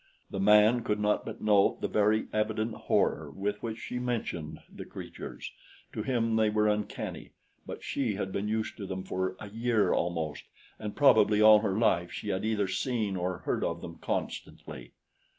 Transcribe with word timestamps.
The 0.31 0.39
man 0.39 0.81
could 0.81 0.99
not 0.99 1.25
but 1.27 1.41
note 1.41 1.81
the 1.81 1.87
very 1.87 2.25
evident 2.33 2.73
horror 2.73 3.29
with 3.29 3.61
which 3.61 3.77
she 3.77 3.99
mentioned 3.99 4.57
the 4.67 4.83
creatures. 4.83 5.51
To 5.93 6.01
him 6.01 6.37
they 6.37 6.49
were 6.49 6.67
uncanny; 6.67 7.33
but 7.67 7.83
she 7.83 8.15
had 8.15 8.31
been 8.31 8.47
used 8.47 8.77
to 8.77 8.87
them 8.87 9.03
for 9.03 9.35
a 9.39 9.49
year 9.51 9.93
almost, 9.93 10.45
and 10.79 10.95
probably 10.95 11.39
all 11.39 11.59
her 11.59 11.77
life 11.77 12.11
she 12.11 12.29
had 12.29 12.43
either 12.43 12.67
seen 12.67 13.15
or 13.15 13.43
heard 13.45 13.63
of 13.63 13.81
them 13.81 13.97
constantly. 13.99 14.93